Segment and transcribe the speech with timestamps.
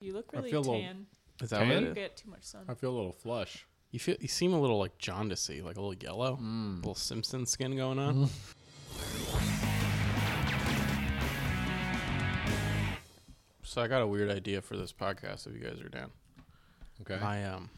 [0.00, 1.06] You look I really feel a little- tan.
[1.42, 1.68] Is that Tan?
[1.68, 1.94] what You it is?
[1.94, 2.64] get too much sun.
[2.68, 3.66] I feel a little flush.
[3.90, 6.74] You feel you seem a little like jaundicey, like a little yellow, Mm.
[6.74, 8.28] a little Simpson skin going on.
[13.62, 15.46] So I got a weird idea for this podcast.
[15.46, 16.10] If you guys are down,
[17.02, 17.14] Okay.
[17.14, 17.70] I um,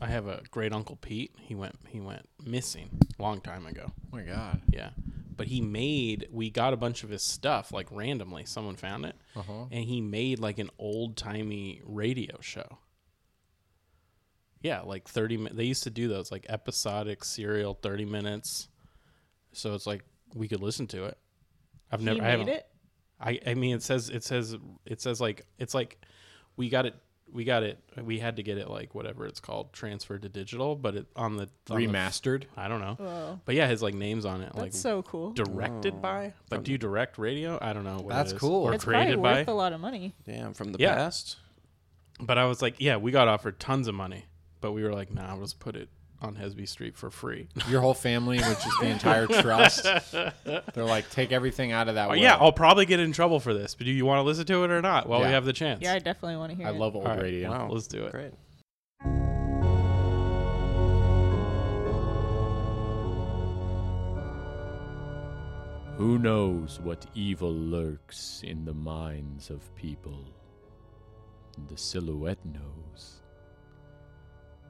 [0.00, 1.32] I have a great uncle Pete.
[1.38, 3.86] He went he went missing a long time ago.
[3.88, 4.60] oh my god.
[4.70, 4.90] Yeah,
[5.36, 8.44] but he made we got a bunch of his stuff like randomly.
[8.44, 9.64] Someone found it, Uh huh.
[9.70, 12.78] and he made like an old timey radio show.
[14.62, 15.36] Yeah, like thirty.
[15.36, 18.68] mi- They used to do those like episodic serial, thirty minutes.
[19.52, 20.02] So it's like
[20.34, 21.18] we could listen to it.
[21.92, 22.22] I've he never.
[22.22, 22.48] I haven't.
[22.48, 22.66] it.
[23.20, 23.40] I.
[23.46, 24.08] I mean, it says.
[24.10, 24.56] It says.
[24.84, 25.46] It says like.
[25.58, 25.98] It's like,
[26.56, 26.94] we got it.
[27.32, 27.78] We got it.
[28.02, 30.76] We had to get it like whatever it's called, transferred to digital.
[30.76, 32.44] But it on the on the- Remastered.
[32.56, 32.94] I don't know.
[32.94, 34.46] Whoa, But yeah, his like names on it.
[34.46, 35.32] that's like so cool.
[35.32, 36.00] directed oh.
[36.00, 36.32] by.
[36.48, 37.58] But do you direct radio?
[37.60, 37.98] I don't know.
[37.98, 38.38] What That's is.
[38.38, 38.62] cool.
[38.64, 39.44] Or it's probably created by.
[39.52, 40.14] a lot of money.
[40.24, 40.94] Damn, from the Yeah.
[40.94, 41.36] past.
[42.20, 44.24] But I was like, yeah, we got offered tons of money,
[44.62, 45.90] but we were like, nah, let's put it
[46.22, 47.48] on Hesby Street for free.
[47.68, 49.84] Your whole family, which is the entire trust.
[50.44, 52.06] They're like, take everything out of that.
[52.06, 52.16] Oh, will.
[52.16, 54.64] yeah, I'll probably get in trouble for this, but do you want to listen to
[54.64, 55.08] it or not?
[55.08, 55.32] Well, we Yeah.
[55.32, 55.82] have the chance.
[55.82, 56.70] Yeah, I definitely want to hear it.
[56.70, 56.78] I it.
[56.78, 57.22] love old All right.
[57.22, 57.50] radio.
[57.50, 57.68] Wow.
[57.70, 58.12] Let's do it.
[58.12, 58.32] Great.
[65.96, 70.24] Who knows what evil lurks in the minds of people?
[71.68, 73.22] The silhouette knows.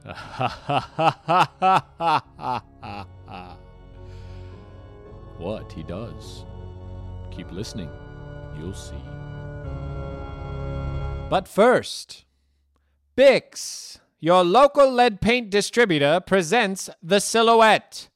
[5.39, 6.45] what he does.
[7.31, 7.91] Keep listening.
[8.59, 8.97] You'll see.
[11.29, 12.25] But first,
[13.17, 18.09] Bix, your local lead paint distributor, presents The Silhouette.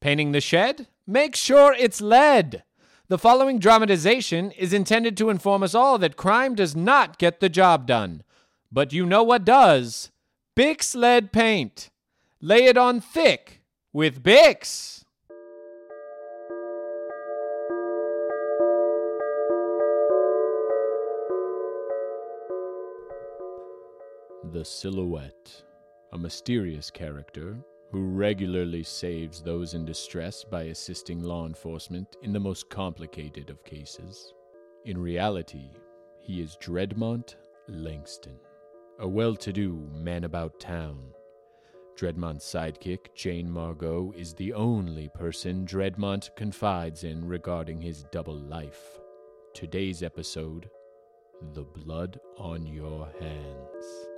[0.00, 0.88] Painting the shed?
[1.06, 2.64] Make sure it's lead.
[3.08, 7.48] The following dramatization is intended to inform us all that crime does not get the
[7.48, 8.22] job done.
[8.70, 10.09] But you know what does?
[10.60, 11.88] Bix lead paint.
[12.42, 13.62] Lay it on thick
[13.94, 15.04] with Bix.
[24.52, 25.62] The Silhouette,
[26.12, 27.56] a mysterious character
[27.90, 33.64] who regularly saves those in distress by assisting law enforcement in the most complicated of
[33.64, 34.34] cases.
[34.84, 35.70] In reality,
[36.18, 38.36] he is Dreadmont Langston,
[39.00, 40.98] a well to do man about town.
[41.96, 49.00] Dreadmont's sidekick, Jane Margot, is the only person Dreadmont confides in regarding his double life.
[49.54, 50.68] Today's episode
[51.54, 54.09] The Blood on Your Hands.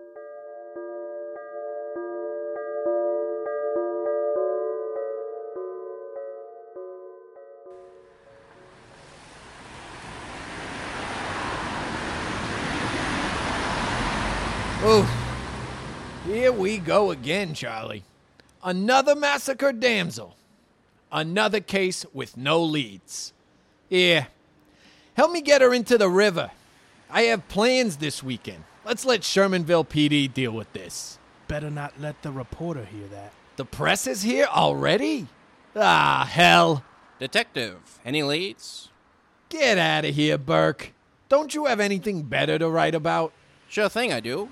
[16.85, 18.05] Go again, Charlie.
[18.63, 20.37] Another massacred damsel.
[21.11, 23.33] Another case with no leads.
[23.89, 24.27] Yeah.
[25.15, 26.51] help me get her into the river.
[27.11, 28.65] I have plans this weekend.
[28.85, 31.19] Let's let Shermanville PD deal with this.
[31.49, 33.33] Better not let the reporter hear that.
[33.57, 35.27] The press is here already?
[35.77, 36.85] Ah, hell.
[37.19, 38.89] Detective, any leads?
[39.51, 40.93] Get out of here, Burke.
[41.29, 43.33] Don't you have anything better to write about?
[43.69, 44.49] Sure thing, I do.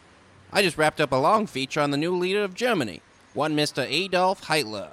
[0.52, 3.02] I just wrapped up a long feature on the new leader of Germany,
[3.34, 3.86] one Mr.
[3.88, 4.92] Adolf Hitler.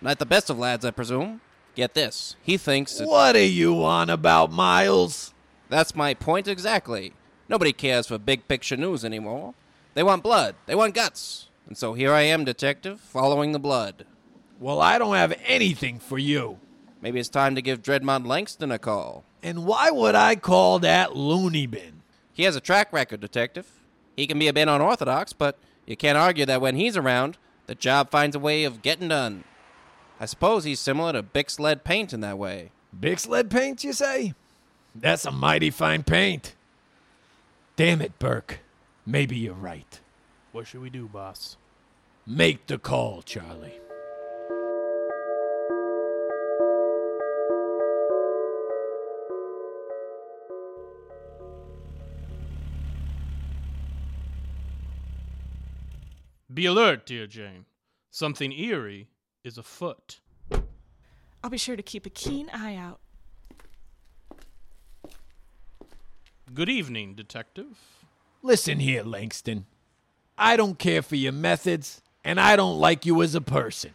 [0.00, 1.40] Not the best of lads, I presume.
[1.74, 2.36] Get this.
[2.42, 5.34] He thinks What are you on about, Miles?
[5.68, 7.12] that's my point exactly.
[7.48, 9.54] Nobody cares for big picture news anymore.
[9.94, 10.54] They want blood.
[10.66, 11.48] They want guts.
[11.66, 14.06] And so here I am, detective, following the blood.
[14.58, 16.58] Well, I don't have anything for you.
[17.02, 19.24] Maybe it's time to give Dreadmont Langston a call.
[19.42, 22.02] And why would I call that loony bin?
[22.32, 23.75] He has a track record, detective.
[24.16, 27.74] He can be a bit unorthodox, but you can't argue that when he's around, the
[27.74, 29.44] job finds a way of getting done.
[30.18, 32.70] I suppose he's similar to Bix lead paint in that way.
[32.98, 34.34] Bix lead paint, you say?
[34.94, 36.54] That's a mighty fine paint.
[37.76, 38.60] Damn it, Burke.
[39.04, 40.00] Maybe you're right.
[40.52, 41.58] What should we do, boss?
[42.26, 43.78] Make the call, Charlie.
[56.56, 57.66] Be alert, dear Jane.
[58.10, 59.08] Something eerie
[59.44, 60.20] is afoot.
[61.44, 62.98] I'll be sure to keep a keen eye out.
[66.54, 67.76] Good evening, detective.
[68.40, 69.66] Listen here, Langston.
[70.38, 73.90] I don't care for your methods, and I don't like you as a person.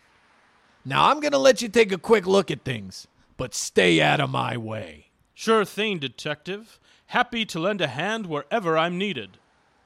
[0.85, 3.07] Now, I'm going to let you take a quick look at things,
[3.37, 5.07] but stay out of my way.
[5.33, 6.79] Sure thing, detective.
[7.07, 9.39] Happy to lend a hand wherever I'm needed.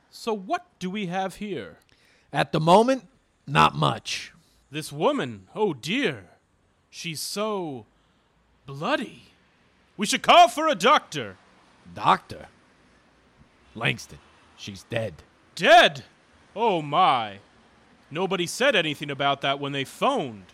[0.10, 1.78] So, what do we have here?
[2.36, 3.08] At the moment,
[3.48, 4.34] not much.
[4.70, 6.26] This woman, oh dear.
[6.90, 7.86] She's so
[8.66, 9.32] bloody.
[9.96, 11.38] We should call for a doctor.
[11.94, 12.48] Doctor.
[13.74, 14.18] Langston,
[14.58, 15.14] she's dead.
[15.56, 16.04] Dead!
[16.58, 17.40] Oh my.
[18.12, 20.48] Nobody said anything about that when they phoned.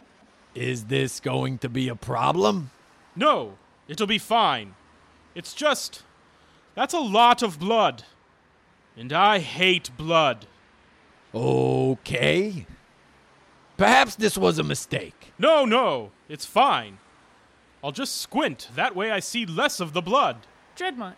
[0.54, 2.69] Is this going to be a problem?
[3.16, 3.57] No,
[3.88, 4.75] it'll be fine.
[5.34, 6.04] It's just.
[6.75, 8.04] That's a lot of blood.
[8.95, 10.45] And I hate blood.
[11.33, 12.66] Okay.
[13.78, 15.33] Perhaps this was a mistake.
[15.39, 17.00] No, no, it's fine.
[17.83, 18.69] I'll just squint.
[18.75, 20.38] That way I see less of the blood.
[20.75, 21.16] Dreadmont,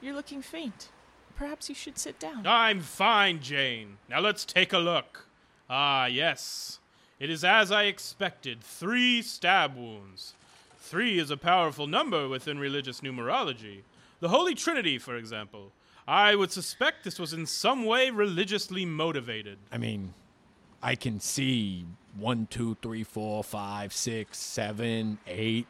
[0.00, 0.88] you're looking faint.
[1.36, 2.46] Perhaps you should sit down.
[2.46, 3.98] I'm fine, Jane.
[4.08, 5.26] Now let's take a look.
[5.68, 6.78] Ah, yes.
[7.18, 10.34] It is as I expected three stab wounds.
[10.78, 13.82] Three is a powerful number within religious numerology.
[14.20, 15.72] The Holy Trinity, for example.
[16.06, 19.58] I would suspect this was in some way religiously motivated.
[19.70, 20.14] I mean,
[20.82, 21.86] I can see
[22.18, 25.66] one, two, three, four, five, six, seven, eight.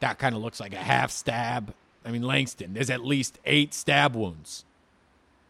[0.00, 1.74] That kind of looks like a half stab.
[2.04, 4.64] I mean, Langston, there's at least eight stab wounds.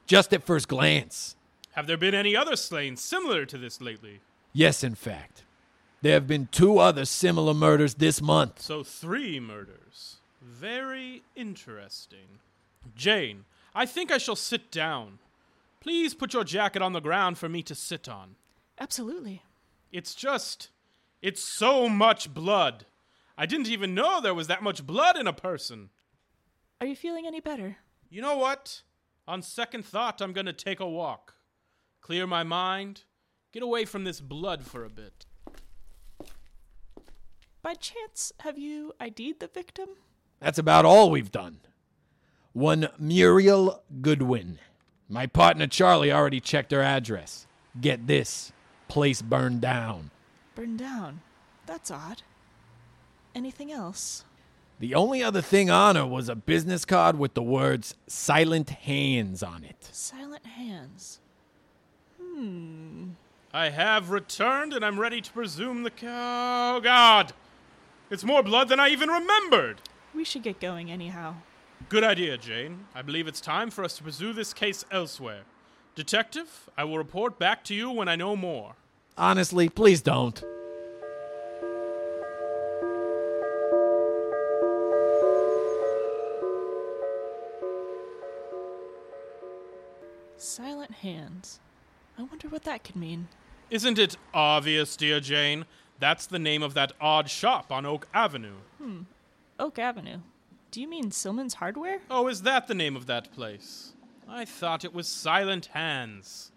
[0.06, 1.36] Just at first glance.
[1.72, 4.20] Have there been any other slain similar to this lately?
[4.52, 5.44] Yes, in fact.
[6.02, 8.60] There have been two other similar murders this month.
[8.60, 10.16] So, three murders.
[10.42, 12.40] Very interesting.
[12.96, 15.18] Jane, I think I shall sit down.
[15.80, 18.36] Please put your jacket on the ground for me to sit on.
[18.78, 19.42] Absolutely.
[19.90, 20.68] It's just.
[21.20, 22.86] It's so much blood.
[23.36, 25.90] I didn't even know there was that much blood in a person.
[26.80, 27.76] Are you feeling any better?
[28.10, 28.82] You know what?
[29.26, 31.34] On second thought, I'm gonna take a walk.
[32.00, 33.04] Clear my mind.
[33.52, 35.26] Get away from this blood for a bit.
[37.62, 39.90] By chance, have you ID'd the victim?
[40.40, 41.60] That's about all we've done.
[42.52, 44.58] One Muriel Goodwin.
[45.08, 47.46] My partner Charlie already checked her address.
[47.80, 48.52] Get this
[48.88, 50.10] place burned down.
[50.54, 51.20] Burned down.
[51.66, 52.22] That's odd.
[53.34, 54.24] Anything else?
[54.80, 59.42] The only other thing on her was a business card with the words Silent Hands
[59.42, 59.88] on it.
[59.92, 61.20] Silent hands.
[62.20, 63.10] Hmm.
[63.54, 65.90] I have returned and I'm ready to presume the.
[65.90, 67.32] ca- Oh, God!
[68.10, 69.80] It's more blood than I even remembered!
[70.14, 71.36] We should get going anyhow.
[71.92, 72.86] Good idea, Jane.
[72.94, 75.42] I believe it's time for us to pursue this case elsewhere.
[75.94, 78.76] Detective, I will report back to you when I know more.
[79.18, 80.42] Honestly, please don't.
[90.38, 91.60] Silent hands.
[92.16, 93.28] I wonder what that could mean.
[93.68, 95.66] Isn't it obvious, dear Jane?
[95.98, 98.60] That's the name of that odd shop on Oak Avenue.
[98.78, 99.02] Hmm.
[99.60, 100.20] Oak Avenue.
[100.72, 101.98] Do you mean Silman's Hardware?
[102.10, 103.92] Oh, is that the name of that place?
[104.26, 106.50] I thought it was Silent Hands.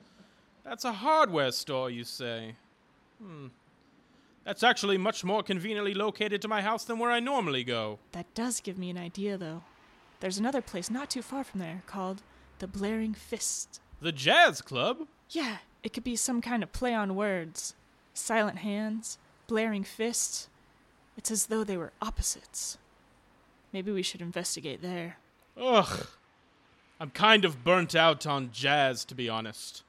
[0.63, 2.55] That's a hardware store, you say?
[3.21, 3.47] Hmm.
[4.45, 7.99] That's actually much more conveniently located to my house than where I normally go.
[8.13, 9.63] That does give me an idea, though.
[10.21, 12.21] There's another place not too far from there called
[12.59, 13.81] the Blaring Fist.
[13.99, 15.09] The Jazz Club?
[15.29, 17.75] Yeah, it could be some kind of play on words.
[18.13, 19.17] Silent hands,
[19.47, 20.47] blaring fists.
[21.17, 22.77] It's as though they were opposites.
[23.73, 25.17] Maybe we should investigate there.
[25.59, 26.07] Ugh.
[26.99, 29.83] I'm kind of burnt out on jazz, to be honest.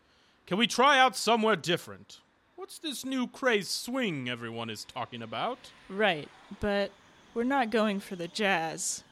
[0.46, 2.20] Can we try out somewhere different?
[2.56, 5.70] What's this new craze swing everyone is talking about?
[5.88, 6.28] Right,
[6.60, 6.90] but
[7.34, 9.04] we're not going for the jazz.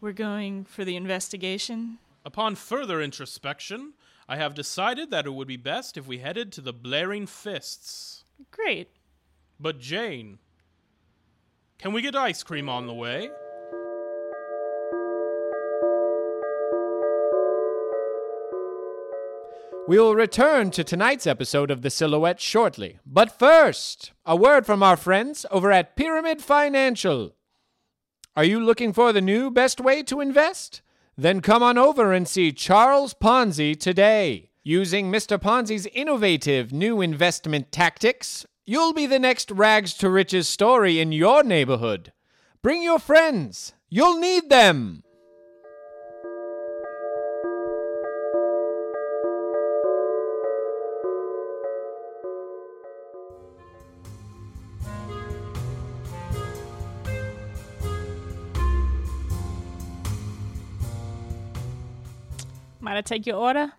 [0.00, 1.98] We're going for the investigation.
[2.24, 3.92] Upon further introspection,
[4.28, 8.24] I have decided that it would be best if we headed to the Blaring Fists.
[8.50, 8.88] Great.
[9.60, 10.38] But Jane,
[11.78, 13.30] can we get ice cream on the way?
[19.88, 22.98] We will return to tonight's episode of The Silhouette shortly.
[23.06, 27.34] But first, a word from our friends over at Pyramid Financial.
[28.36, 30.82] Are you looking for the new best way to invest?
[31.16, 34.50] Then come on over and see Charles Ponzi today.
[34.62, 35.38] Using Mr.
[35.38, 41.42] Ponzi's innovative new investment tactics, you'll be the next rags to riches story in your
[41.42, 42.12] neighborhood.
[42.60, 45.02] Bring your friends, you'll need them.
[62.88, 63.72] Might I take your order?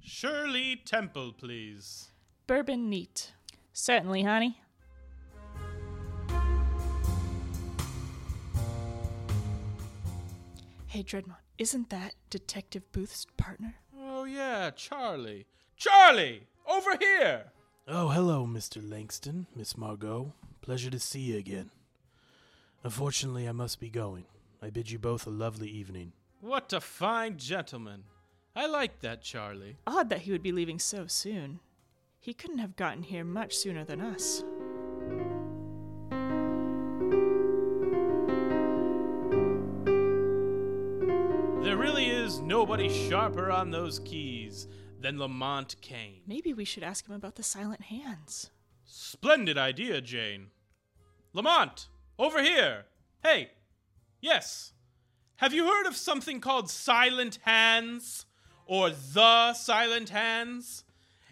[0.00, 2.12] Shirley Temple, please.
[2.46, 3.32] Bourbon neat.
[3.72, 4.62] Certainly, honey.
[10.86, 13.74] Hey, Dreadmont, isn't that Detective Booth's partner?
[13.98, 15.46] Oh, yeah, Charlie.
[15.76, 16.46] Charlie!
[16.64, 17.46] Over here!
[17.88, 18.80] Oh, hello, Mr.
[18.80, 20.34] Langston, Miss Margot.
[20.60, 21.72] Pleasure to see you again.
[22.84, 24.26] Unfortunately, I must be going.
[24.62, 26.12] I bid you both a lovely evening.
[26.40, 28.04] What a fine gentleman.
[28.54, 29.78] I like that, Charlie.
[29.86, 31.60] Odd that he would be leaving so soon.
[32.20, 34.44] He couldn't have gotten here much sooner than us.
[41.64, 44.68] There really is nobody sharper on those keys
[45.00, 46.20] than Lamont Kane.
[46.26, 48.50] Maybe we should ask him about the silent hands.
[48.84, 50.48] Splendid idea, Jane.
[51.32, 52.84] Lamont, over here.
[53.22, 53.52] Hey,
[54.20, 54.72] yes.
[55.36, 58.26] Have you heard of something called Silent Hands?
[58.66, 60.84] Or The Silent Hands?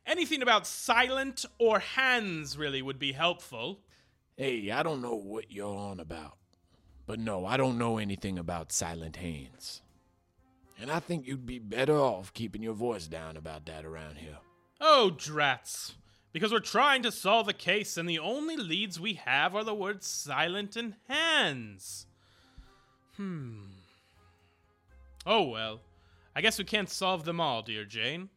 [0.06, 3.80] Anything about silent or hands really would be helpful.
[4.36, 6.36] Hey, I don't know what you're on about.
[7.06, 9.82] But no, I don't know anything about silent hands.
[10.80, 14.38] And I think you'd be better off keeping your voice down about that around here.
[14.80, 15.92] Oh, drats.
[16.32, 19.74] Because we're trying to solve a case, and the only leads we have are the
[19.74, 22.06] words silent and hands.
[23.16, 23.64] Hmm.
[25.26, 25.80] Oh, well.
[26.34, 28.28] I guess we can't solve them all, dear Jane.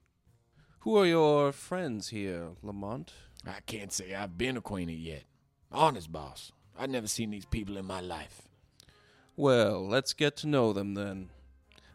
[0.79, 3.13] Who are your friends here, Lamont?
[3.45, 5.23] I can't say I've been acquainted yet.
[5.71, 6.51] Honest, boss.
[6.77, 8.41] I've never seen these people in my life.
[9.35, 11.29] Well, let's get to know them then.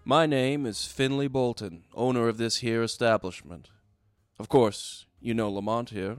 [0.05, 3.71] My name is Finley Bolton, owner of this here establishment.
[4.38, 6.19] Of course, you know Lamont here.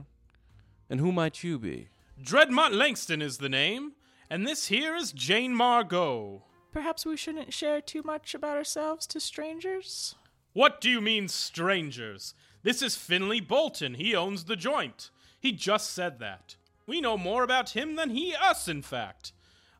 [0.88, 1.88] And who might you be?
[2.22, 3.92] Dreadmont Langston is the name,
[4.28, 6.44] and this here is Jane Margot.
[6.72, 10.14] Perhaps we shouldn't share too much about ourselves to strangers?
[10.52, 12.34] What do you mean, strangers?
[12.62, 13.94] This is Finley Bolton.
[13.94, 15.10] He owns the joint.
[15.38, 16.56] He just said that.
[16.86, 19.32] We know more about him than he us, in fact.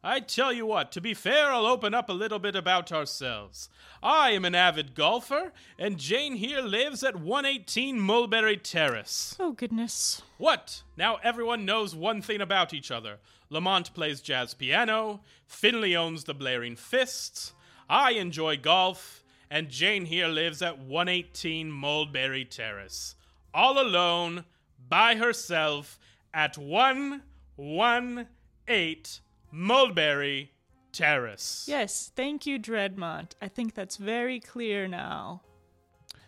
[0.02, 3.68] I tell you what, to be fair, I'll open up a little bit about ourselves.
[4.02, 9.36] I am an avid golfer, and Jane here lives at 118 Mulberry Terrace.
[9.38, 10.22] Oh, goodness.
[10.38, 10.84] What?
[10.96, 13.18] Now everyone knows one thing about each other.
[13.50, 17.52] Lamont plays jazz piano, Finley owns the Blaring Fists,
[17.88, 23.16] I enjoy golf, and Jane here lives at 118 Mulberry Terrace.
[23.52, 24.44] All alone,
[24.88, 25.98] by herself,
[26.32, 29.04] at 118
[29.50, 30.52] Mulberry
[30.92, 31.64] Terrace.
[31.68, 33.32] Yes, thank you, Dreadmont.
[33.42, 35.42] I think that's very clear now.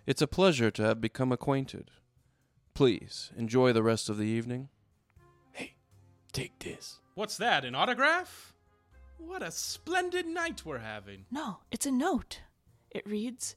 [0.05, 1.93] It's a pleasure to have become acquainted.
[2.75, 4.69] Please enjoy the rest of the evening.
[5.52, 5.75] Hey,
[6.33, 6.99] take this.
[7.14, 8.54] What's that, an autograph?
[9.19, 11.26] What a splendid night we're having.
[11.31, 12.40] No, it's a note.
[12.90, 13.57] It reads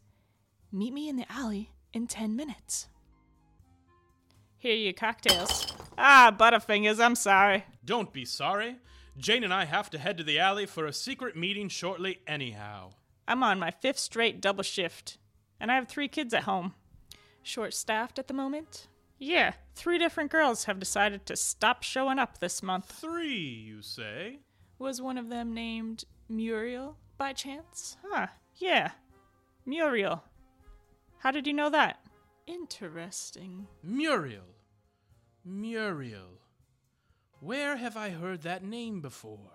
[0.71, 2.89] Meet me in the alley in 10 minutes.
[4.57, 5.73] Here are your cocktails.
[5.97, 7.63] Ah, Butterfingers, I'm sorry.
[7.83, 8.77] Don't be sorry.
[9.17, 12.91] Jane and I have to head to the alley for a secret meeting shortly, anyhow.
[13.27, 15.17] I'm on my fifth straight double shift,
[15.59, 16.73] and I have three kids at home.
[17.41, 18.87] Short staffed at the moment?
[19.17, 22.87] Yeah, three different girls have decided to stop showing up this month.
[22.87, 24.39] Three, you say?
[24.77, 27.97] Was one of them named Muriel by chance?
[28.05, 28.91] Huh, yeah.
[29.65, 30.23] Muriel.
[31.19, 31.99] How did you know that?
[32.45, 33.67] Interesting.
[33.81, 34.43] Muriel.
[35.43, 36.41] Muriel.
[37.39, 39.51] Where have I heard that name before?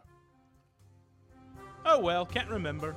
[1.84, 2.96] Oh well, can't remember.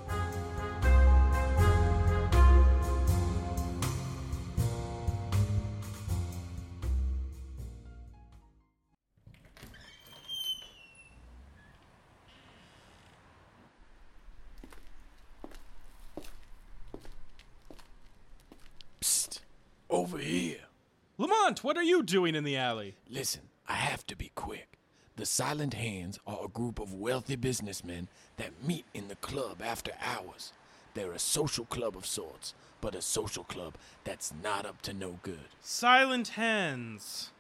[21.63, 22.95] Lamont, what are you doing in the alley?
[23.09, 24.77] Listen, I have to be quick.
[25.15, 29.91] The Silent Hands are a group of wealthy businessmen that meet in the club after
[30.01, 30.53] hours.
[30.93, 35.19] They're a social club of sorts, but a social club that's not up to no
[35.23, 35.49] good.
[35.61, 37.31] Silent Hands.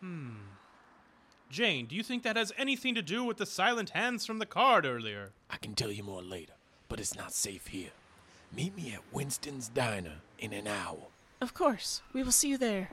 [0.00, 0.30] Hmm.
[1.48, 4.46] Jane, do you think that has anything to do with the silent hands from the
[4.46, 5.30] card earlier?
[5.48, 6.54] I can tell you more later,
[6.88, 7.92] but it's not safe here.
[8.52, 11.06] Meet me at Winston's Diner in an hour.
[11.40, 12.90] Of course, we will see you there.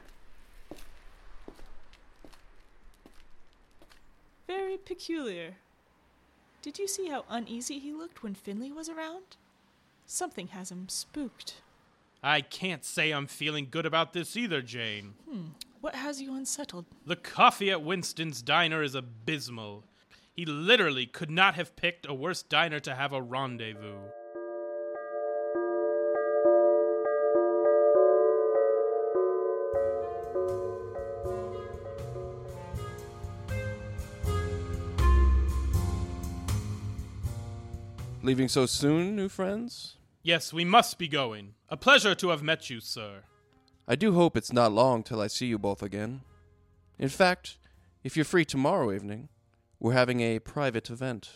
[4.47, 5.55] Very peculiar.
[6.61, 9.37] Did you see how uneasy he looked when Finley was around?
[10.05, 11.61] Something has him spooked.
[12.23, 15.15] I can't say I'm feeling good about this either, Jane.
[15.29, 15.47] Hmm,
[15.81, 16.85] what has you unsettled?
[17.05, 19.83] The coffee at Winston's diner is abysmal.
[20.33, 23.97] He literally could not have picked a worse diner to have a rendezvous.
[38.25, 39.97] Leaving so soon, new friends?
[40.21, 41.55] Yes, we must be going.
[41.67, 43.23] A pleasure to have met you, sir.
[43.85, 46.21] I do hope it's not long till I see you both again.
[46.97, 47.57] In fact,
[48.01, 49.27] if you're free tomorrow evening,
[49.77, 51.31] we're having a private event.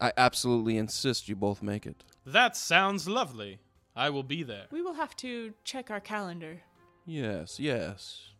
[0.00, 2.02] I absolutely insist you both make it.
[2.24, 3.58] That sounds lovely.
[3.94, 4.68] I will be there.
[4.70, 6.62] We will have to check our calendar.
[7.04, 8.30] Yes, yes.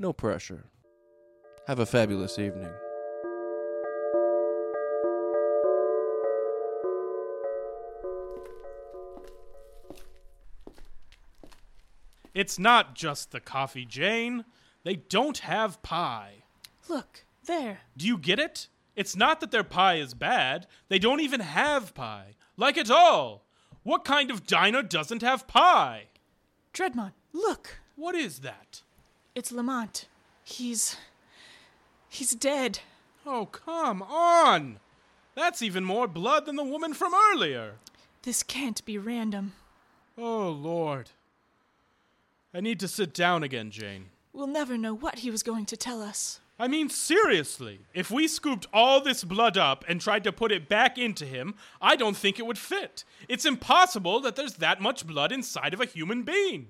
[0.00, 0.64] No pressure.
[1.68, 2.72] Have a fabulous evening.
[12.34, 14.44] It's not just the coffee, Jane.
[14.84, 16.44] They don't have pie.
[16.88, 17.80] Look, there.
[17.96, 18.68] Do you get it?
[18.96, 20.66] It's not that their pie is bad.
[20.88, 22.34] They don't even have pie.
[22.56, 23.44] Like at all.
[23.82, 26.06] What kind of diner doesn't have pie?
[26.74, 27.80] Dreadmont, look.
[27.96, 28.82] What is that?
[29.34, 30.06] It's Lamont.
[30.44, 30.96] He's.
[32.08, 32.80] He's dead.
[33.26, 34.80] Oh, come on.
[35.34, 37.74] That's even more blood than the woman from earlier.
[38.22, 39.52] This can't be random.
[40.16, 41.10] Oh, Lord.
[42.54, 44.06] I need to sit down again, Jane.
[44.32, 46.40] We'll never know what he was going to tell us.
[46.58, 50.68] I mean, seriously, if we scooped all this blood up and tried to put it
[50.68, 53.04] back into him, I don't think it would fit.
[53.28, 56.68] It's impossible that there's that much blood inside of a human being.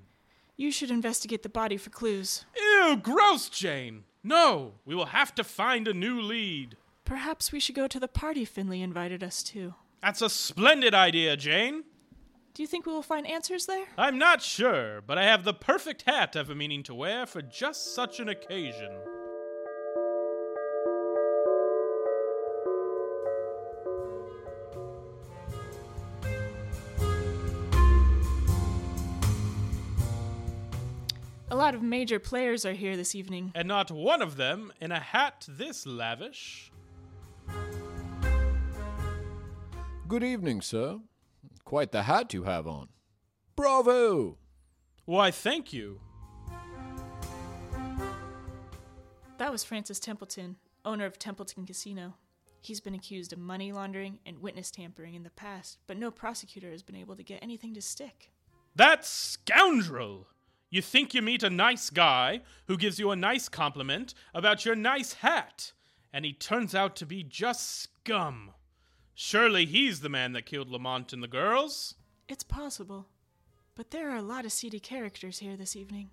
[0.57, 2.45] You should investigate the body for clues.
[2.57, 4.05] Ew, gross, Jane.
[4.23, 6.77] No, we will have to find a new lead.
[7.05, 9.75] Perhaps we should go to the party Finley invited us to.
[10.03, 11.85] That's a splendid idea, Jane.
[12.59, 13.87] Do you think we will find answers there?
[13.97, 17.41] I'm not sure, but I have the perfect hat I've been meaning to wear for
[17.41, 18.91] just such an occasion.
[31.49, 33.53] A lot of major players are here this evening.
[33.55, 36.73] And not one of them in a hat this lavish.
[40.09, 40.99] Good evening, sir.
[41.69, 42.89] Quite the hat you have on.
[43.55, 44.39] Bravo!
[45.05, 46.01] Why, thank you.
[49.37, 52.15] That was Francis Templeton, owner of Templeton Casino.
[52.63, 56.71] He's been accused of money laundering and witness tampering in the past, but no prosecutor
[56.71, 58.31] has been able to get anything to stick.
[58.75, 60.29] That scoundrel!
[60.71, 64.75] You think you meet a nice guy who gives you a nice compliment about your
[64.75, 65.75] nice hat,
[66.15, 68.53] and he turns out to be just scum.
[69.21, 71.97] Surely he's the man that killed Lamont and the girls.
[72.29, 73.09] It's possible,
[73.75, 76.11] but there are a lot of seedy characters here this evening.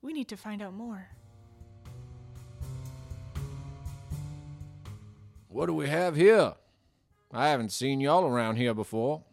[0.00, 1.08] We need to find out more.
[5.48, 6.54] What do we have here?
[7.30, 9.24] I haven't seen y'all around here before.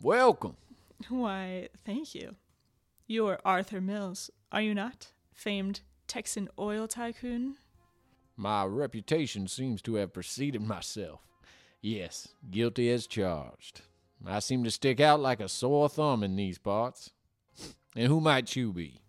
[0.00, 0.56] Welcome.
[1.08, 2.36] Why, thank you.
[3.08, 5.08] You're Arthur Mills, are you not?
[5.32, 7.56] Famed Texan oil tycoon?
[8.36, 11.25] My reputation seems to have preceded myself.
[11.88, 13.82] Yes, guilty as charged.
[14.26, 17.12] I seem to stick out like a sore thumb in these parts.
[17.94, 19.02] And who might you be?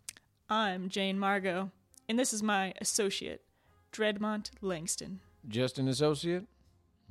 [0.48, 1.72] I'm Jane Margot,
[2.08, 3.42] and this is my associate,
[3.92, 5.22] Dreadmont Langston.
[5.48, 6.46] Just an associate?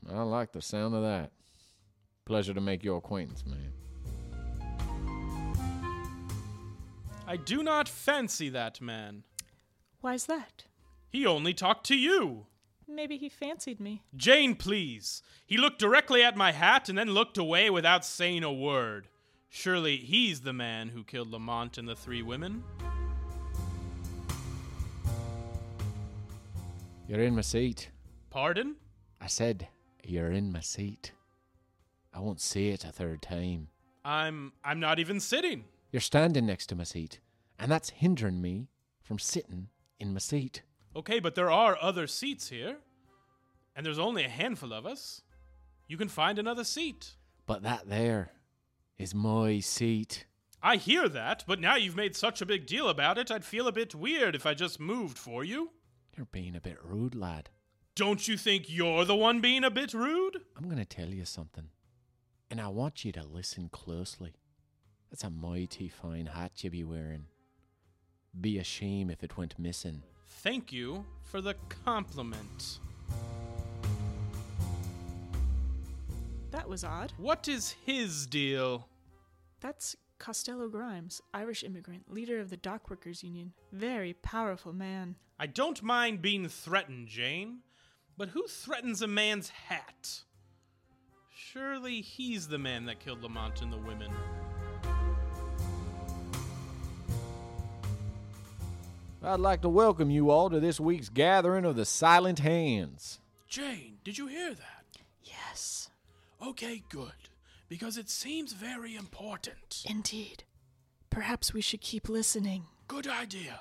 [0.09, 1.33] I like the sound of that.
[2.27, 3.73] Pleasure to make your acquaintance, man.
[7.27, 9.25] I do not fancy that man.
[10.01, 10.67] Why's that?
[11.09, 12.47] He only talked to you.
[12.89, 14.03] Maybe he fancied me.
[14.17, 15.23] Jane, please.
[15.47, 19.09] He looked directly at my hat and then looked away without saying a word.
[19.49, 22.63] Surely he's the man who killed Lamont and the three women.
[27.09, 27.91] You're in my seat.
[28.31, 28.77] Pardon?
[29.21, 29.69] I said,
[30.05, 31.13] you're in my seat.
[32.13, 33.69] I won't say it a third time.
[34.05, 35.65] I'm I'm not even sitting.
[35.91, 37.21] You're standing next to my seat,
[37.59, 38.69] and that's hindering me
[39.03, 39.69] from sitting
[39.99, 40.63] in my seat.
[40.97, 42.79] Okay, but there are other seats here.
[43.77, 45.21] And there's only a handful of us.
[45.87, 47.17] You can find another seat.
[47.45, 48.33] But that there
[48.99, 50.25] is my seat.
[50.63, 53.69] I hear that, but now you've made such a big deal about it, I'd feel
[53.69, 55.71] a bit weird if I just moved for you.
[56.17, 57.51] You're being a bit rude, lad.
[57.95, 60.39] Don't you think you're the one being a bit rude?
[60.57, 61.69] I'm going to tell you something,
[62.51, 64.33] and I want you to listen closely.
[65.11, 67.27] That's a mighty fine hat you be wearing.
[68.39, 70.03] Be a shame if it went missing.
[70.27, 72.79] Thank you for the compliment.
[76.51, 77.13] That was odd.
[77.19, 78.89] What is his deal?
[79.61, 83.53] That's Costello Grimes, Irish immigrant, leader of the Dockworkers Union.
[83.73, 85.17] Very powerful man.
[85.39, 87.59] I don't mind being threatened, Jane,
[88.17, 90.23] but who threatens a man's hat?
[91.35, 94.11] Surely he's the man that killed Lamont and the women.
[99.27, 103.19] I'd like to welcome you all to this week's gathering of the Silent Hands.
[103.49, 104.85] Jane, did you hear that?
[105.25, 105.91] Yes.
[106.41, 107.11] Okay, good.
[107.69, 109.83] because it seems very important.
[109.91, 110.45] Indeed.
[111.11, 112.67] Perhaps we should keep listening.
[112.87, 113.59] Good idea.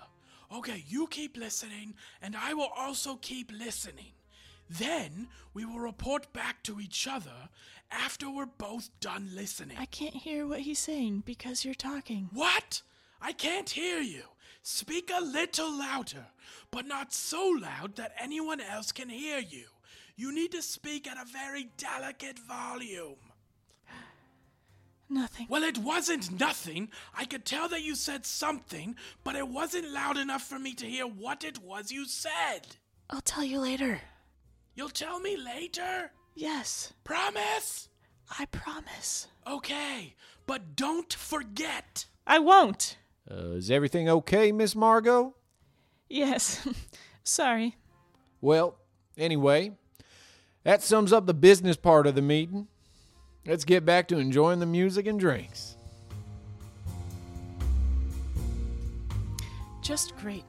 [0.55, 4.13] Okay, you keep listening, and I will also keep listening.
[4.69, 7.49] Then we will report back to each other
[7.89, 9.77] after we're both done listening.
[9.79, 12.29] I can't hear what he's saying because you're talking.
[12.31, 12.83] What?
[13.19, 14.23] I can't hear you.
[14.67, 16.25] Speak a little louder,
[16.71, 19.65] but not so loud that anyone else can hear you.
[20.15, 23.17] You need to speak at a very delicate volume.
[25.07, 25.45] Nothing.
[25.51, 26.89] Well, it wasn't nothing.
[27.15, 30.87] I could tell that you said something, but it wasn't loud enough for me to
[30.87, 32.77] hear what it was you said.
[33.11, 34.01] I'll tell you later.
[34.73, 36.11] You'll tell me later?
[36.33, 37.89] Yes, Promise?
[38.39, 39.27] I promise.
[39.45, 40.15] Okay,
[40.47, 42.07] but don't forget.
[42.25, 42.97] I won't.
[43.29, 45.35] Uh, is everything okay, Miss Margot?
[46.09, 46.67] Yes.
[47.23, 47.75] Sorry.
[48.41, 48.77] Well,
[49.17, 49.71] anyway,
[50.63, 52.67] that sums up the business part of the meeting.
[53.45, 55.75] Let's get back to enjoying the music and drinks.
[59.81, 60.45] Just great.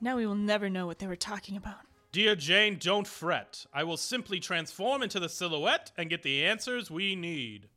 [0.00, 1.80] Now we will never know what they were talking about.
[2.12, 3.66] Dear Jane, don't fret.
[3.72, 7.68] I will simply transform into the silhouette and get the answers we need.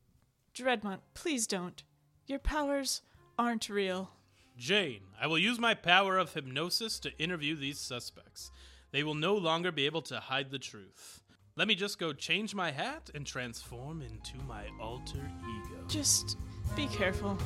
[0.52, 1.84] Dreadmont, please don't.
[2.26, 3.02] Your powers
[3.38, 4.10] aren't real.
[4.56, 8.52] Jane, I will use my power of hypnosis to interview these suspects.
[8.92, 11.22] They will no longer be able to hide the truth.
[11.56, 15.84] Let me just go change my hat and transform into my alter ego.
[15.88, 16.36] Just
[16.76, 17.36] be careful.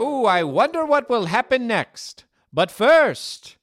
[0.00, 2.24] Ooh, I wonder what will happen next.
[2.52, 3.56] But first,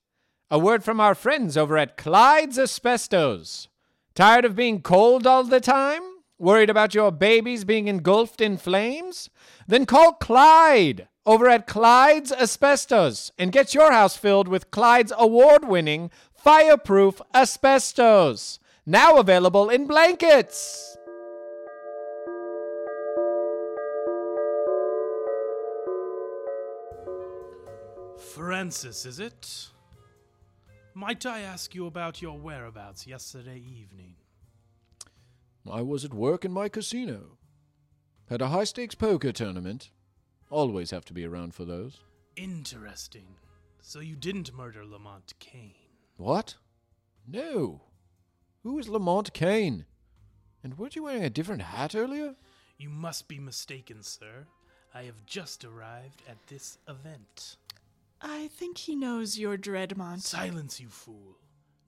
[0.54, 3.70] a word from our friends over at Clyde's Asbestos.
[4.14, 6.04] Tired of being cold all the time?
[6.38, 9.32] Worried about your babies being engulfed in flames?
[9.68, 15.68] Then call Clyde over at Clyde's Asbestos and get your house filled with Clyde's award
[15.68, 18.60] winning fireproof asbestos.
[18.86, 20.96] Now available in blankets.
[28.20, 29.73] Francis, is it?
[30.96, 34.16] Might I ask you about your whereabouts yesterday evening?
[35.70, 37.38] I was at work in my casino.
[38.30, 39.90] Had a high stakes poker tournament.
[40.52, 42.00] Always have to be around for those.
[42.36, 43.26] Interesting.
[43.82, 45.74] So you didn't murder Lamont Kane.
[46.18, 46.56] What?
[47.28, 47.82] No.
[48.62, 49.86] Who is Lamont Kane?
[50.64, 52.36] And weren't you wearing a different hat earlier?
[52.78, 54.46] You must be mistaken, sir.
[54.94, 57.58] I have just arrived at this event.
[58.24, 60.22] I think he knows you're Dreadmont.
[60.22, 61.38] Silence, you fool.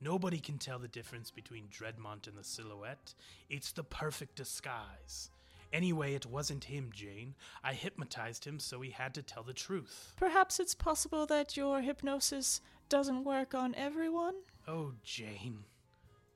[0.01, 3.15] Nobody can tell the difference between Dreadmont and the silhouette.
[3.49, 5.29] It's the perfect disguise.
[5.71, 7.35] Anyway, it wasn't him, Jane.
[7.63, 10.13] I hypnotized him, so he had to tell the truth.
[10.17, 14.35] Perhaps it's possible that your hypnosis doesn't work on everyone?
[14.67, 15.63] Oh, Jane.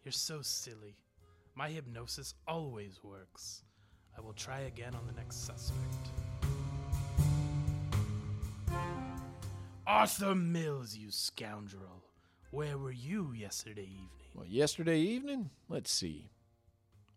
[0.03, 0.95] You're so silly.
[1.55, 3.63] My hypnosis always works.
[4.17, 6.18] I will try again on the next suspect.
[9.89, 12.03] Arthur Mills, you scoundrel.
[12.51, 14.29] Where were you yesterday evening?
[14.35, 15.49] Well, yesterday evening?
[15.67, 16.29] Let's see.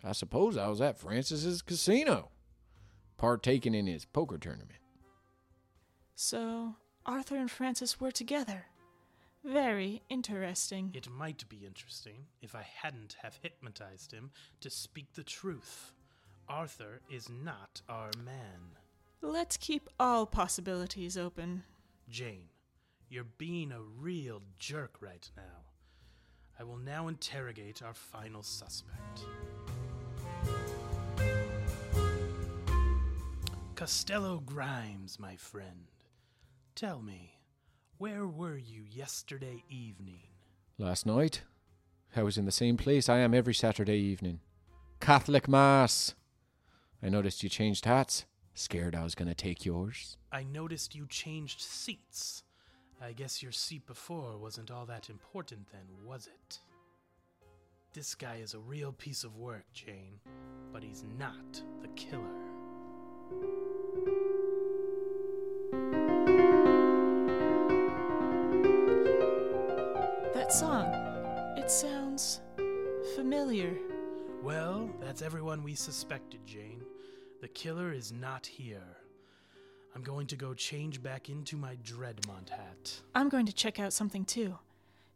[0.02, 2.30] I suppose I was at Francis's casino,
[3.18, 4.78] partaking in his poker tournament.
[6.14, 8.64] So, Arthur and Francis were together.
[9.44, 10.92] Very interesting.
[10.94, 14.30] It might be interesting if I hadn't have hypnotized him
[14.62, 15.92] to speak the truth.
[16.48, 18.78] Arthur is not our man.
[19.20, 21.64] Let's keep all possibilities open.
[22.08, 22.48] Jane,
[23.12, 25.66] you're being a real jerk right now.
[26.58, 29.26] I will now interrogate our final suspect.
[33.74, 35.90] Costello Grimes, my friend.
[36.74, 37.38] Tell me,
[37.98, 40.28] where were you yesterday evening?
[40.78, 41.42] Last night,
[42.16, 44.40] I was in the same place I am every Saturday evening.
[45.00, 46.14] Catholic Mass.
[47.02, 48.24] I noticed you changed hats.
[48.54, 50.16] Scared I was going to take yours.
[50.30, 52.42] I noticed you changed seats.
[53.04, 56.60] I guess your seat before wasn't all that important then, was it?
[57.92, 60.20] This guy is a real piece of work, Jane,
[60.72, 62.22] but he's not the killer.
[70.32, 70.86] That song,
[71.58, 72.40] it sounds
[73.16, 73.76] familiar.
[74.44, 76.82] Well, that's everyone we suspected, Jane.
[77.40, 79.01] The killer is not here.
[79.94, 83.00] I'm going to go change back into my Dreadmont hat.
[83.14, 84.58] I'm going to check out something too.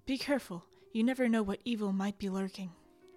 [0.04, 0.64] Be careful.
[0.92, 2.72] You never know what evil might be lurking.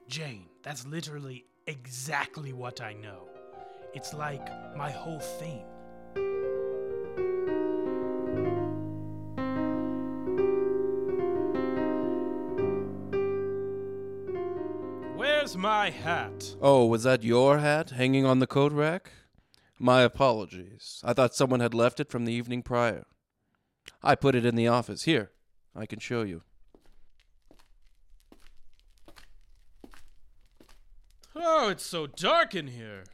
[0.08, 3.28] Jane, that's literally exactly what I know.
[3.94, 5.64] It's like my whole thing.
[15.18, 16.56] Where's my hat?
[16.62, 19.12] Oh, was that your hat hanging on the coat rack?
[19.82, 21.02] My apologies.
[21.06, 23.06] I thought someone had left it from the evening prior.
[24.04, 25.04] I put it in the office.
[25.04, 25.32] Here,
[25.74, 26.42] I can show you.
[31.34, 33.06] Oh, it's so dark in here.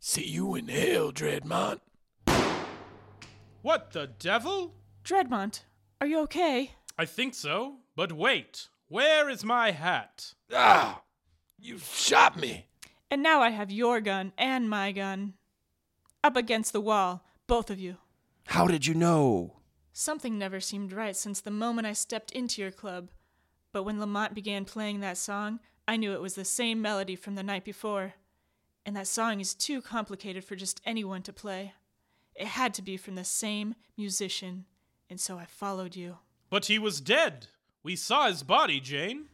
[0.00, 1.80] See you in hell, Dreadmont.
[3.60, 4.74] What the devil?
[5.04, 5.64] Dreadmont,
[6.00, 6.72] are you okay?
[6.98, 7.76] I think so.
[7.94, 10.32] But wait, where is my hat?
[10.52, 11.02] Ah!
[11.58, 12.66] You shot me!
[13.10, 15.34] And now I have your gun and my gun.
[16.24, 17.98] Up against the wall, both of you.
[18.46, 19.56] How did you know?
[19.92, 23.10] Something never seemed right since the moment I stepped into your club.
[23.72, 27.34] But when Lamont began playing that song, I knew it was the same melody from
[27.34, 28.14] the night before.
[28.86, 31.74] And that song is too complicated for just anyone to play.
[32.34, 34.64] It had to be from the same musician,
[35.10, 36.16] and so I followed you.
[36.48, 37.48] But he was dead.
[37.82, 39.26] We saw his body, Jane.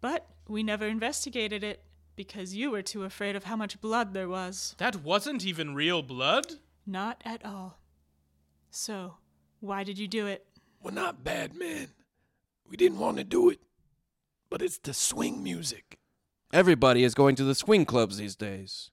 [0.00, 1.84] But we never investigated it
[2.16, 4.74] because you were too afraid of how much blood there was.
[4.78, 6.46] That wasn't even real blood.
[6.86, 7.78] Not at all.
[8.70, 9.16] So,
[9.60, 10.46] why did you do it?
[10.82, 11.88] We're not bad men.
[12.68, 13.60] We didn't want to do it.
[14.50, 15.98] But it's the swing music.
[16.52, 18.90] Everybody is going to the swing clubs these days.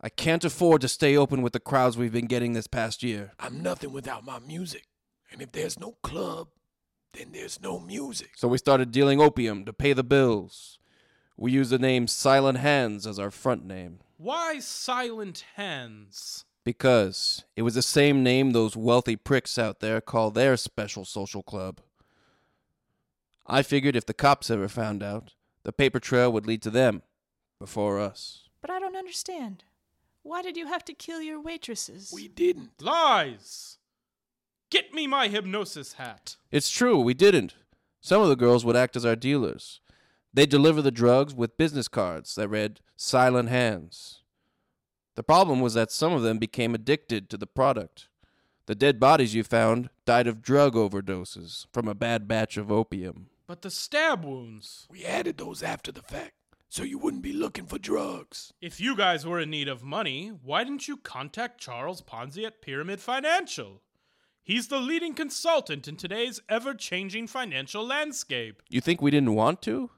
[0.00, 3.32] I can't afford to stay open with the crowds we've been getting this past year.
[3.38, 4.86] I'm nothing without my music.
[5.30, 6.48] And if there's no club,
[7.12, 8.30] then there's no music.
[8.36, 10.78] So we started dealing opium to pay the bills.
[11.36, 16.44] We use the name Silent Hands as our front name Why silent hands?
[16.64, 21.42] because it was the same name those wealthy pricks out there call their special social
[21.42, 21.80] club.
[23.46, 25.32] I figured if the cops ever found out,
[25.64, 27.02] the paper trail would lead to them
[27.58, 28.48] before us.
[28.60, 29.64] But I don't understand.
[30.22, 32.12] Why did you have to kill your waitresses?
[32.14, 32.80] We didn't.
[32.80, 33.78] Lies!
[34.70, 36.36] Get me my hypnosis hat.
[36.52, 37.54] It's true, we didn't.
[38.00, 39.80] Some of the girls would act as our dealers.
[40.34, 44.20] They'd deliver the drugs with business cards that read Silent Hands.
[45.14, 48.08] The problem was that some of them became addicted to the product.
[48.66, 53.26] The dead bodies you found died of drug overdoses from a bad batch of opium.
[53.46, 54.86] But the stab wounds.
[54.88, 56.32] We added those after the fact,
[56.70, 58.54] so you wouldn't be looking for drugs.
[58.62, 62.62] If you guys were in need of money, why didn't you contact Charles Ponzi at
[62.62, 63.82] Pyramid Financial?
[64.42, 68.62] He's the leading consultant in today's ever changing financial landscape.
[68.70, 69.90] You think we didn't want to?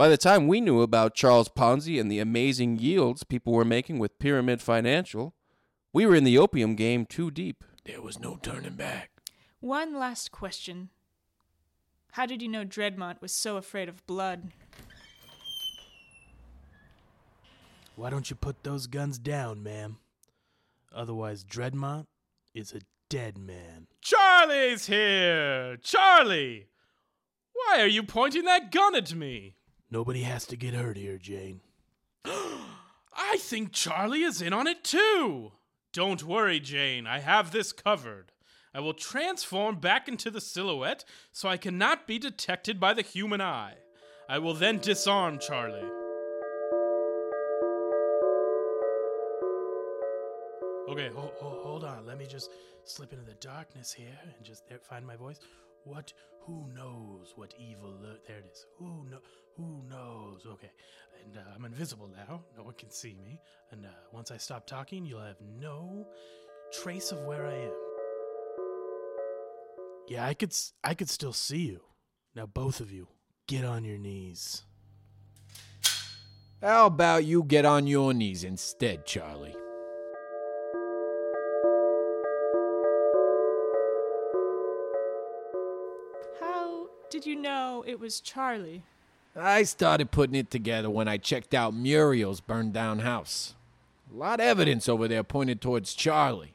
[0.00, 3.98] By the time we knew about Charles Ponzi and the amazing yields people were making
[3.98, 5.34] with Pyramid Financial,
[5.92, 7.62] we were in the opium game too deep.
[7.84, 9.10] There was no turning back.
[9.60, 10.88] One last question.
[12.12, 14.52] How did you know Dreadmont was so afraid of blood?
[17.94, 19.98] Why don't you put those guns down, ma'am?
[20.94, 22.06] Otherwise, Dreadmont
[22.54, 23.86] is a dead man.
[24.00, 25.76] Charlie's here!
[25.76, 26.68] Charlie!
[27.52, 29.56] Why are you pointing that gun at me?
[29.90, 31.60] Nobody has to get hurt here, Jane.
[32.24, 35.52] I think Charlie is in on it too.
[35.92, 37.06] Don't worry, Jane.
[37.06, 38.32] I have this covered.
[38.72, 43.40] I will transform back into the silhouette so I cannot be detected by the human
[43.40, 43.74] eye.
[44.28, 45.88] I will then disarm Charlie.
[50.88, 52.06] Okay, ho- ho- hold on.
[52.06, 52.50] Let me just
[52.84, 55.40] slip into the darkness here and just find my voice.
[55.84, 56.12] What?
[56.46, 57.94] Who knows what evil?
[58.02, 58.66] Lo- there it is.
[58.78, 59.18] Who know?
[59.60, 60.46] Who knows?
[60.46, 60.70] Okay,
[61.22, 62.42] and uh, I'm invisible now.
[62.56, 63.38] No one can see me.
[63.70, 66.06] And uh, once I stop talking, you'll have no
[66.72, 67.72] trace of where I am.
[70.08, 70.54] Yeah, I could.
[70.82, 71.80] I could still see you.
[72.34, 73.08] Now, both of you,
[73.46, 74.62] get on your knees.
[76.62, 79.54] How about you get on your knees instead, Charlie?
[86.40, 88.84] How did you know it was Charlie?
[89.36, 93.54] I started putting it together when I checked out Muriel's burned down house.
[94.12, 96.54] A lot of evidence over there pointed towards Charlie.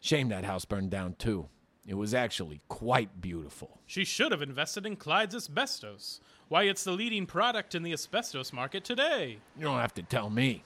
[0.00, 1.48] Shame that house burned down too.
[1.86, 3.80] It was actually quite beautiful.
[3.86, 6.20] She should have invested in Clyde's asbestos.
[6.48, 9.38] Why, it's the leading product in the asbestos market today.
[9.58, 10.64] You don't have to tell me.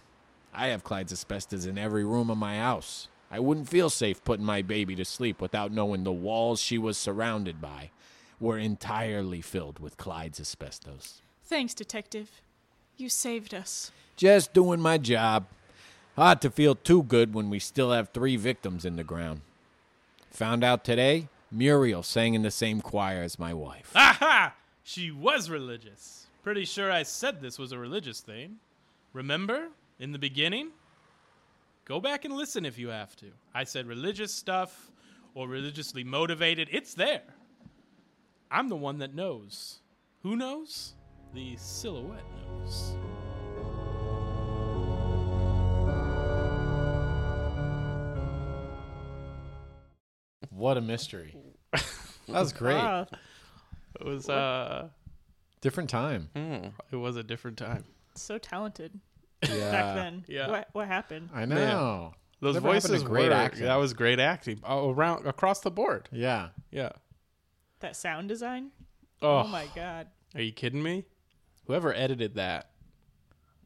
[0.55, 3.09] I have Clyde's asbestos in every room of my house.
[3.31, 6.97] I wouldn't feel safe putting my baby to sleep without knowing the walls she was
[6.97, 7.91] surrounded by
[8.41, 11.21] were entirely filled with Clyde's asbestos.
[11.45, 12.43] Thanks, Detective.
[12.97, 13.93] You saved us.
[14.17, 15.47] Just doing my job.
[16.17, 19.43] Hard to feel too good when we still have three victims in the ground.
[20.31, 23.93] Found out today, Muriel sang in the same choir as my wife.
[23.95, 24.55] Aha!
[24.83, 26.27] She was religious.
[26.43, 28.57] Pretty sure I said this was a religious thing.
[29.13, 29.69] Remember?
[29.99, 30.71] In the beginning?
[31.85, 33.27] Go back and listen if you have to.
[33.55, 34.91] I said religious stuff
[35.35, 36.69] or religiously motivated.
[36.73, 37.23] It's there.
[38.51, 39.81] I'm the one that knows.
[40.23, 40.95] Who knows?
[41.35, 42.97] The silhouette knows.
[50.51, 51.37] What a mystery.
[51.73, 51.85] that
[52.29, 53.07] was great.
[54.01, 54.89] It was uh
[55.61, 56.31] different time.
[56.35, 56.69] Hmm.
[56.91, 57.85] It was a different time.
[58.15, 58.99] So talented.
[59.43, 59.71] Yeah.
[59.71, 60.25] Back then.
[60.29, 60.49] Yeah.
[60.49, 61.31] What what happened?
[61.35, 61.55] I know.
[61.57, 62.11] Man.
[62.41, 63.65] Those Never voices great were, acting.
[63.65, 66.09] That was great acting oh, around across the board.
[66.13, 66.49] Yeah.
[66.71, 66.93] Yeah.
[67.81, 68.71] That sound design?
[69.23, 70.09] Oh, Oh, my god.
[70.35, 71.05] are you kidding me?
[71.67, 72.71] Whoever edited that,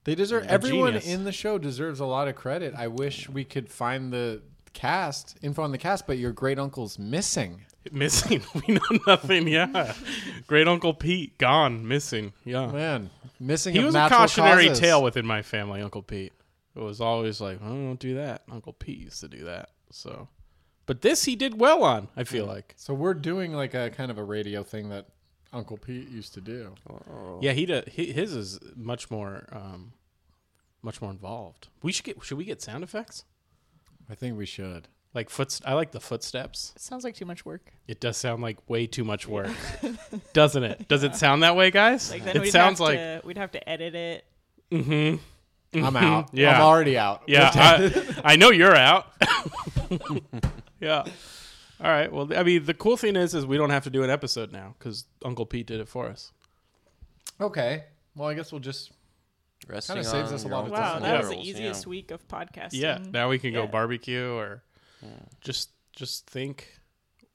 [0.05, 1.07] They deserve A everyone genius.
[1.07, 2.75] in the show deserves a lot of credit.
[2.77, 4.43] I wish we could find the
[4.73, 7.63] cast, info on the cast, but your great uncle's missing.
[7.93, 8.43] missing.
[8.67, 9.47] we know nothing.
[9.49, 9.95] Yeah,
[10.47, 12.33] great Uncle Pete gone, missing.
[12.45, 14.81] Yeah, Man, missing he was a cautionary causes.
[14.81, 15.83] tale within my family.
[15.83, 16.33] Uncle Pete.
[16.77, 18.43] It was always like, oh, don't do that.
[18.51, 19.71] Uncle Pete used to do that.
[19.91, 20.29] So,
[20.91, 22.09] but this he did well on.
[22.17, 22.75] I feel like.
[22.77, 25.07] So we're doing like a kind of a radio thing that
[25.53, 26.75] Uncle Pete used to do.
[27.41, 29.93] Yeah, he, did, he his is much more, um,
[30.83, 31.69] much more involved.
[31.81, 32.21] We should get.
[32.25, 33.23] Should we get sound effects?
[34.11, 34.89] I think we should.
[35.15, 35.61] Like foot.
[35.65, 36.73] I like the footsteps.
[36.75, 37.73] It sounds like too much work.
[37.87, 39.55] It does sound like way too much work,
[40.33, 40.89] doesn't it?
[40.89, 42.11] Does it sound that way, guys?
[42.11, 42.99] Like then it we'd sounds like.
[42.99, 44.25] to, we'd have to edit it.
[44.73, 45.19] hmm
[45.73, 45.97] I'm mm-hmm.
[45.97, 46.31] out.
[46.33, 46.57] Yeah.
[46.57, 47.23] I'm already out.
[47.27, 49.13] Yeah, I, I know you're out.
[50.81, 51.05] yeah.
[51.83, 52.13] All right.
[52.13, 54.53] Well, I mean, the cool thing is, is we don't have to do an episode
[54.53, 56.33] now because Uncle Pete did it for us.
[57.41, 57.85] Okay.
[58.17, 58.93] Well, I guess we'll just.
[59.69, 61.03] Resting Kinda saves us a lot of uncle's Wow, time.
[61.03, 61.91] that was the easiest yeah.
[61.91, 62.81] week of podcasting.
[62.81, 62.99] Yeah.
[63.11, 63.71] Now we can go Yeah.
[63.71, 64.63] barbecue or
[65.41, 66.81] just just think,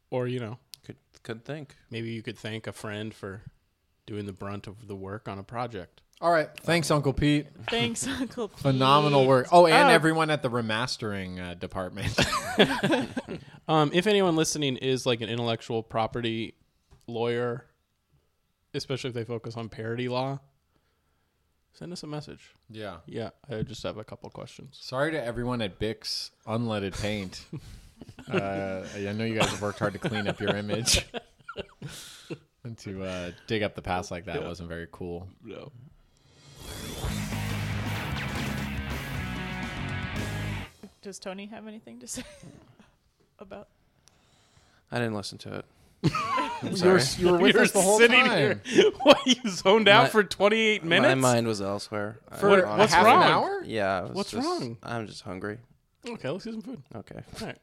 [0.10, 1.76] or you know, Could could think.
[1.92, 3.44] maybe you could thank a friend for
[4.08, 6.02] doing the brunt of the work on a project.
[6.22, 6.50] All right.
[6.62, 7.48] Thanks, Uncle Pete.
[7.70, 8.60] Thanks, Uncle Pete.
[8.60, 9.48] Phenomenal work.
[9.52, 9.92] Oh, and Oh.
[9.92, 12.18] everyone at the remastering uh, department.
[13.68, 16.54] Um, if anyone listening is like an intellectual property
[17.08, 17.66] lawyer,
[18.76, 20.38] especially if they focus on parody law,
[21.74, 22.54] send us a message.
[22.70, 22.98] yeah.
[23.08, 24.78] Yeah, I just have a couple questions.
[24.80, 27.44] Sorry to everyone at Bix Unleaded Paint.
[28.32, 31.04] uh, I know you guys have worked hard to clean up your image.
[32.64, 35.28] and to uh, dig up the past like that wasn't very cool.
[35.44, 35.72] No.
[41.02, 42.24] Does Tony have anything to say
[43.40, 43.68] about?
[44.92, 45.66] I didn't listen to it.
[46.62, 47.22] I'm You were, sorry.
[47.26, 48.62] you were with You're us the whole sitting time.
[48.66, 48.92] here.
[49.02, 51.10] What you zoned out My- for 28 minutes?
[51.10, 52.20] My mind was elsewhere.
[52.32, 53.24] I- For What- what's half wrong?
[53.24, 53.64] an hour?
[53.66, 54.00] Yeah.
[54.00, 54.78] I was What's just- wrong?
[54.84, 55.58] I'm just hungry.
[56.08, 56.82] Okay, let's get some food.
[56.96, 57.22] Okay.
[57.42, 57.58] All right.